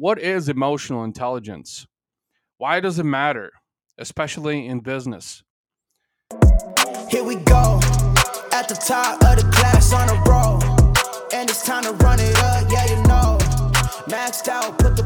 [0.00, 1.86] what is emotional intelligence?
[2.56, 3.50] Why does it matter,
[3.98, 5.42] especially in business?
[7.10, 7.78] Here we go,
[8.50, 10.62] at the top of the class on a roll.
[11.34, 13.36] And it's time to run it up, yeah, you know.
[14.08, 15.02] Maxed out, put the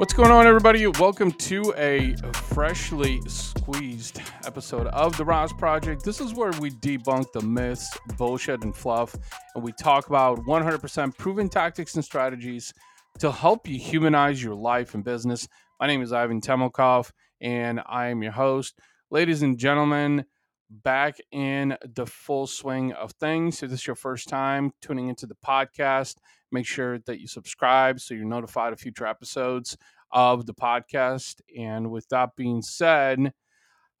[0.00, 0.86] What's going on, everybody?
[0.86, 6.04] Welcome to a freshly squeezed episode of The RAS Project.
[6.04, 9.14] This is where we debunk the myths, bullshit, and fluff,
[9.54, 12.72] and we talk about 100% proven tactics and strategies
[13.18, 15.46] to help you humanize your life and business.
[15.78, 17.10] My name is Ivan Temelkov,
[17.42, 18.78] and I am your host.
[19.10, 20.24] Ladies and gentlemen,
[20.70, 23.62] back in the full swing of things.
[23.62, 26.16] If this is your first time tuning into the podcast,
[26.52, 29.76] make sure that you subscribe so you're notified of future episodes
[30.12, 31.40] of the podcast.
[31.56, 33.32] And with that being said,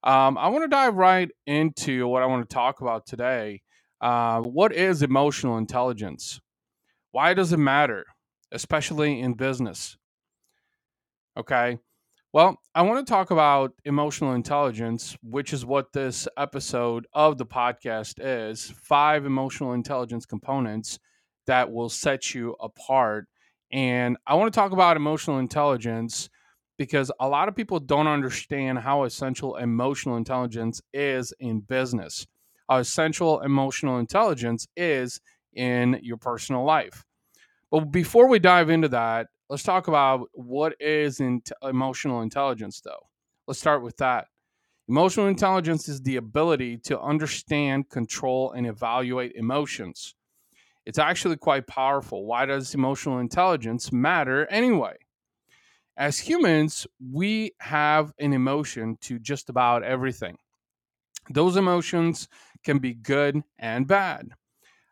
[0.02, 3.62] um, I want to dive right into what I want to talk about today.
[4.00, 6.40] Uh, what is emotional intelligence?
[7.12, 8.06] Why does it matter,
[8.50, 9.96] especially in business?
[11.36, 11.78] Okay.
[12.32, 17.46] Well, I want to talk about emotional intelligence, which is what this episode of the
[17.46, 21.00] podcast is five emotional intelligence components
[21.50, 23.26] that will set you apart.
[23.72, 26.30] And I want to talk about emotional intelligence
[26.78, 32.24] because a lot of people don't understand how essential emotional intelligence is in business,
[32.68, 35.20] how essential emotional intelligence is
[35.52, 37.04] in your personal life.
[37.72, 43.08] But before we dive into that, let's talk about what is in emotional intelligence, though.
[43.48, 44.28] Let's start with that.
[44.88, 50.14] Emotional intelligence is the ability to understand, control, and evaluate emotions.
[50.86, 52.24] It's actually quite powerful.
[52.24, 54.96] Why does emotional intelligence matter anyway?
[55.96, 60.38] As humans, we have an emotion to just about everything.
[61.28, 62.28] Those emotions
[62.64, 64.30] can be good and bad.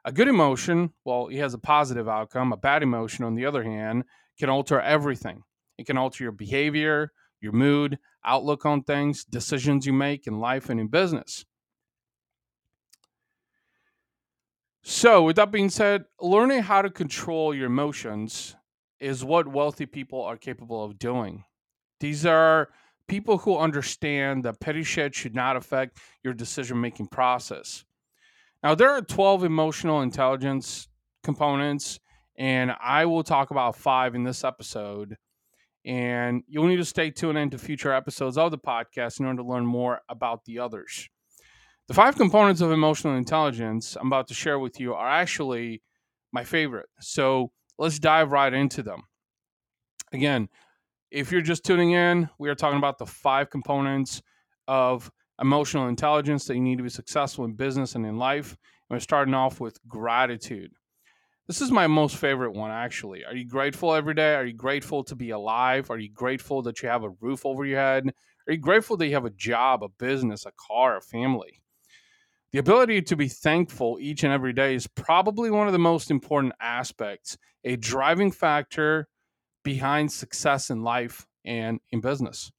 [0.04, 2.52] A good emotion, well, it has a positive outcome.
[2.52, 4.04] A bad emotion, on the other hand,
[4.38, 5.42] can alter everything.
[5.78, 10.70] It can alter your behavior, your mood, outlook on things, decisions you make in life
[10.70, 11.44] and in business.
[14.90, 18.56] So, with that being said, learning how to control your emotions
[18.98, 21.44] is what wealthy people are capable of doing.
[22.00, 22.70] These are
[23.06, 27.84] people who understand that petty shit should not affect your decision making process.
[28.62, 30.88] Now, there are 12 emotional intelligence
[31.22, 32.00] components,
[32.38, 35.18] and I will talk about five in this episode.
[35.84, 39.48] And you'll need to stay tuned into future episodes of the podcast in order to
[39.48, 41.10] learn more about the others.
[41.88, 45.80] The five components of emotional intelligence I'm about to share with you are actually
[46.32, 46.90] my favorite.
[47.00, 49.04] So let's dive right into them.
[50.12, 50.50] Again,
[51.10, 54.20] if you're just tuning in, we are talking about the five components
[54.66, 55.10] of
[55.40, 58.50] emotional intelligence that you need to be successful in business and in life.
[58.90, 60.72] And we're starting off with gratitude.
[61.46, 63.24] This is my most favorite one, actually.
[63.24, 64.34] Are you grateful every day?
[64.34, 65.90] Are you grateful to be alive?
[65.90, 68.12] Are you grateful that you have a roof over your head?
[68.46, 71.62] Are you grateful that you have a job, a business, a car, a family?
[72.52, 76.10] The ability to be thankful each and every day is probably one of the most
[76.10, 79.08] important aspects, a driving factor
[79.64, 82.50] behind success in life and in business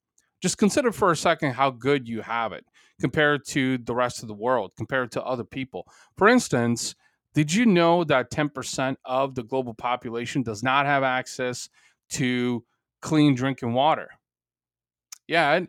[0.41, 2.66] just consider for a second how good you have it
[2.99, 5.88] compared to the rest of the world, compared to other people.
[6.17, 6.95] For instance,
[7.33, 11.69] did you know that 10% of the global population does not have access
[12.11, 12.63] to
[13.01, 14.09] clean drinking water?
[15.28, 15.61] Yeah,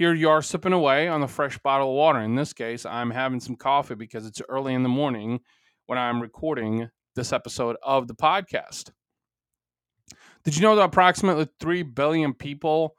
[0.00, 2.20] here you are sipping away on the fresh bottle of water.
[2.20, 5.40] In this case, I'm having some coffee because it's early in the morning
[5.88, 8.92] when I'm recording this episode of the podcast.
[10.42, 12.96] Did you know that approximately 3 billion people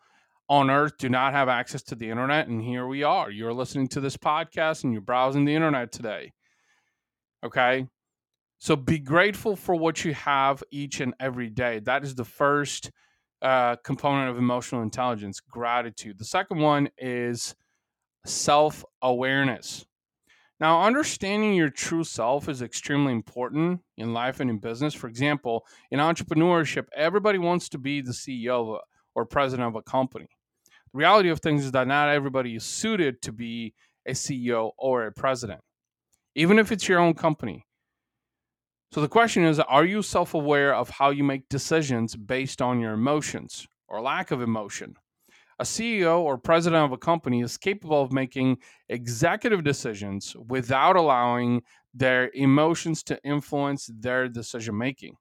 [0.47, 2.47] on earth do not have access to the internet.
[2.47, 3.31] And here we are.
[3.31, 6.33] You're listening to this podcast and you're browsing the internet today.
[7.43, 7.87] Okay.
[8.59, 11.79] So be grateful for what you have each and every day.
[11.79, 12.91] That is the first
[13.41, 16.19] uh, component of emotional intelligence gratitude.
[16.19, 17.55] The second one is
[18.25, 19.85] self awareness.
[20.59, 24.93] Now, understanding your true self is extremely important in life and in business.
[24.93, 28.79] For example, in entrepreneurship, everybody wants to be the CEO
[29.15, 30.27] or president of a company.
[30.93, 33.73] The reality of things is that not everybody is suited to be
[34.05, 35.61] a CEO or a president,
[36.35, 37.65] even if it's your own company.
[38.93, 42.79] So the question is are you self aware of how you make decisions based on
[42.79, 44.95] your emotions or lack of emotion?
[45.59, 48.57] A CEO or president of a company is capable of making
[48.89, 51.61] executive decisions without allowing
[51.93, 55.15] their emotions to influence their decision making.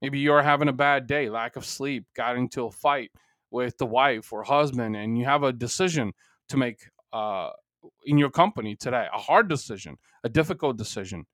[0.00, 3.10] Maybe you're having a bad day, lack of sleep, got into a fight,
[3.52, 6.12] with the wife or husband and you have a decision
[6.48, 7.50] to make uh,
[8.06, 11.26] in your company today, a hard decision, a difficult decision,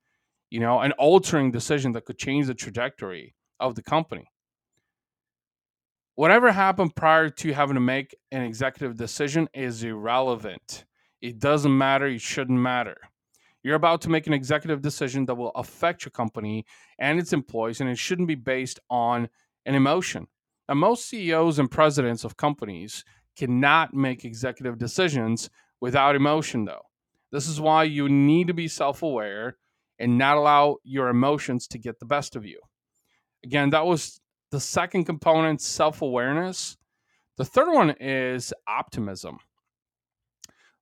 [0.50, 4.30] you know, an altering decision that could change the trajectory of the company.
[6.14, 10.84] Whatever happened prior to having to make an executive decision is irrelevant.
[11.20, 12.06] It doesn't matter.
[12.06, 12.96] It shouldn't matter.
[13.62, 16.64] You're about to make an executive decision that will affect your company
[16.98, 19.28] and its employees, and it shouldn't be based on
[19.66, 20.26] an emotion.
[20.68, 23.04] Now, most CEOs and presidents of companies
[23.36, 25.50] cannot make executive decisions
[25.80, 26.82] without emotion, though.
[27.30, 29.56] This is why you need to be self aware
[29.98, 32.60] and not allow your emotions to get the best of you.
[33.44, 36.76] Again, that was the second component self awareness.
[37.36, 39.38] The third one is optimism.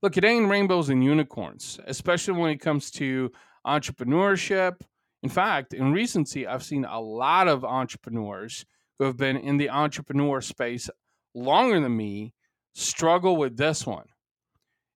[0.03, 3.31] Look, it ain't rainbows and unicorns, especially when it comes to
[3.67, 4.81] entrepreneurship.
[5.23, 8.65] In fact, in recency, I've seen a lot of entrepreneurs
[8.99, 10.89] who have been in the entrepreneur space
[11.35, 12.35] longer than me
[12.75, 14.07] struggle with this one.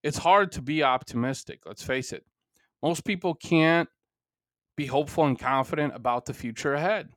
[0.02, 2.24] It's hard to be optimistic, let's face it.
[2.82, 3.88] Most people can't
[4.80, 7.10] be hopeful and confident about the future ahead.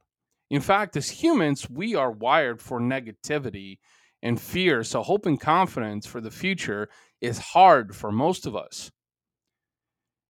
[0.49, 3.77] In fact, as humans, we are wired for negativity
[4.21, 6.89] and fear, so hope and confidence for the future
[7.21, 8.91] is hard for most of us.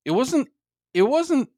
[0.05, 0.47] It wasn't
[0.93, 1.49] it wasn't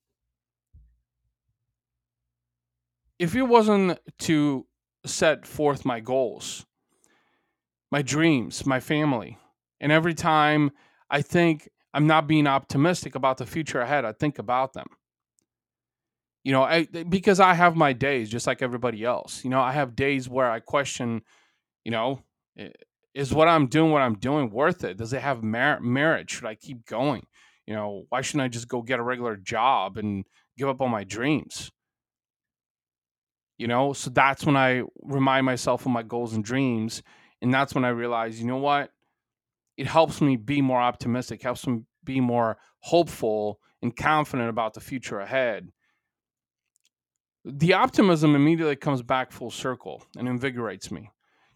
[3.19, 4.66] if it wasn't to
[5.06, 6.66] set forth my goals,
[7.92, 9.38] my dreams, my family,
[9.81, 10.72] and every time
[11.10, 14.88] I think I'm not being optimistic about the future ahead, I think about them.
[16.45, 19.44] You know, I, because I have my days just like everybody else.
[19.44, 21.24] You know, I have days where I question,
[21.83, 22.21] you know,
[23.15, 24.95] is what I'm doing, what I'm doing, worth it?
[24.95, 25.81] Does it have merit?
[25.81, 26.30] merit?
[26.30, 27.25] Should I keep going?
[27.65, 30.24] You know, why shouldn't I just go get a regular job and
[30.56, 31.71] give up on my dreams?
[33.57, 37.01] You know, so that's when I remind myself of my goals and dreams.
[37.41, 38.91] And that's when I realize, you know what?
[39.77, 44.80] It helps me be more optimistic, helps me be more hopeful and confident about the
[44.80, 45.71] future ahead.
[47.45, 51.12] The optimism immediately comes back full circle and invigorates me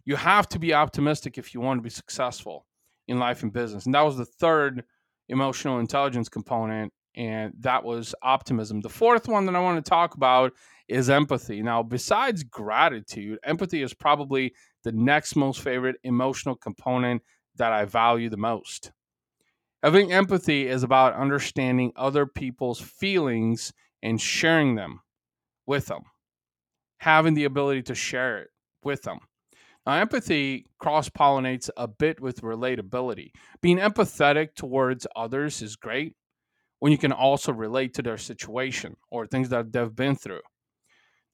[0.09, 2.65] you have to be optimistic if you want to be successful
[3.07, 3.85] in life and business.
[3.85, 4.83] And that was the third
[5.27, 8.81] emotional intelligence component, and that was optimism.
[8.81, 10.53] The fourth one that I want to talk about
[10.87, 11.61] is empathy.
[11.61, 14.53] Now, besides gratitude, empathy is probably
[14.83, 17.21] the next most favorite emotional component
[17.57, 18.91] that I value the most.
[19.83, 23.71] Having empathy is about understanding other people's feelings
[24.01, 25.01] and sharing them
[25.69, 26.01] with them,
[26.97, 28.47] having the ability to share it
[28.83, 29.19] with them.
[29.85, 33.29] Now, empathy cross pollinates a bit with relatability.
[33.61, 36.15] Being empathetic towards others is great
[36.79, 40.41] when you can also relate to their situation or things that they've been through.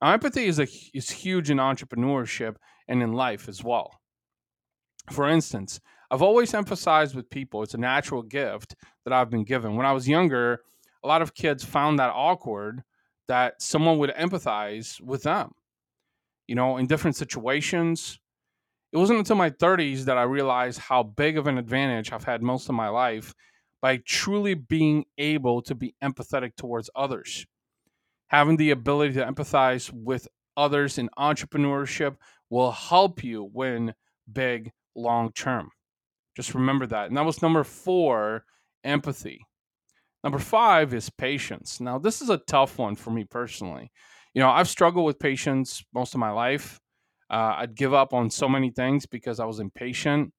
[0.02, 2.56] Now, empathy is, a, is huge in entrepreneurship
[2.90, 3.90] and in life as well.
[5.12, 5.80] For instance,
[6.12, 9.78] I've always emphasized with people it's a natural gift that I've been given.
[9.78, 10.60] When I was younger,
[11.06, 12.84] a lot of kids found that awkward
[13.28, 15.52] that someone would empathize with them.
[16.48, 18.20] You know, in different situations,
[18.92, 22.42] it wasn't until my 30s that I realized how big of an advantage I've had
[22.42, 23.34] most of my life
[23.82, 27.46] by truly being able to be empathetic towards others.
[28.28, 30.28] Having the ability to empathize with
[30.58, 32.16] others in entrepreneurship
[32.50, 33.94] will help you win
[34.32, 35.70] big long term.
[36.36, 37.08] Just remember that.
[37.08, 38.46] And that was number four
[38.84, 39.46] empathy.
[40.26, 41.80] Number five is patience.
[41.80, 43.92] Now, this is a tough one for me personally.
[44.34, 46.80] You know, I've struggled with patience most of my life.
[47.30, 50.34] Uh, I'd give up on so many things because I was impatient.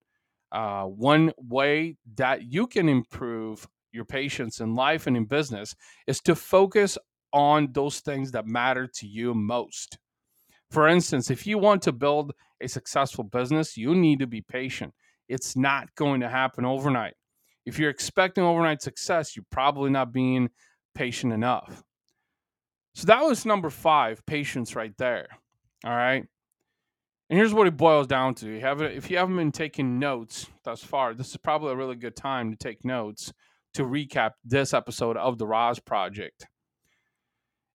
[0.50, 5.76] Uh, one way that you can improve your patience in life and in business
[6.08, 6.98] is to focus
[7.32, 9.98] on those things that matter to you most.
[10.72, 14.92] For instance, if you want to build a successful business, you need to be patient.
[15.28, 17.14] It's not going to happen overnight.
[17.66, 20.48] If you're expecting overnight success, you're probably not being
[20.94, 21.82] patient enough.
[22.94, 25.26] So that was number five, patience right there.
[25.84, 26.24] All right.
[27.28, 30.46] And here's what it boils down to: you have if you haven't been taking notes
[30.64, 33.32] thus far, this is probably a really good time to take notes
[33.74, 36.46] to recap this episode of the RAS Project.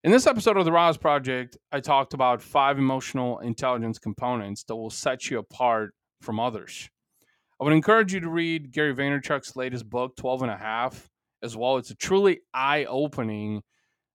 [0.02, 4.74] In this episode of the RAS Project, I talked about five emotional intelligence components that
[4.74, 6.88] will set you apart from others.
[7.62, 11.08] I would encourage you to read Gary Vaynerchuk's latest book, 12 and a half,
[11.44, 11.76] as well.
[11.76, 13.62] It's a truly eye-opening,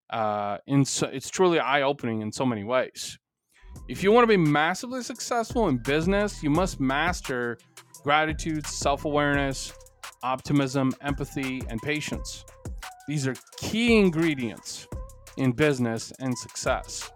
[0.09, 3.17] uh, in so, it's truly eye-opening in so many ways.
[3.87, 7.57] If you want to be massively successful in business, you must master
[8.03, 9.71] gratitude, self awareness,
[10.23, 12.43] optimism, empathy, and patience.
[13.07, 14.89] These are key ingredients
[15.37, 17.09] in business and success.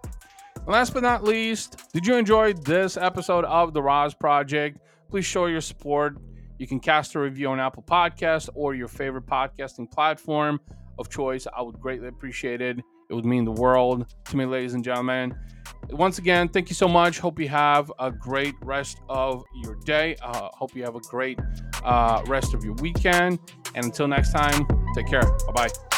[0.56, 4.78] And last but not least, did you enjoy this episode of The RAS Project?
[5.12, 6.16] Please show your support.
[6.56, 10.58] You can cast a review on Apple Podcast or your favorite podcasting platform
[10.98, 11.46] of choice.
[11.54, 12.78] I would greatly appreciate it.
[12.78, 15.36] It would mean the world to me, ladies and gentlemen.
[15.90, 17.18] Once again, thank you so much.
[17.18, 20.16] Hope you have a great rest of your day.
[20.22, 21.38] Uh, hope you have a great
[21.84, 23.38] uh, rest of your weekend.
[23.74, 25.20] And until next time, take care.
[25.20, 25.91] Bye bye.